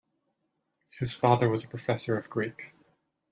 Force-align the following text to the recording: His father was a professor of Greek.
His 0.97 1.13
father 1.13 1.47
was 1.47 1.63
a 1.63 1.67
professor 1.67 2.17
of 2.17 2.27
Greek. 2.27 2.73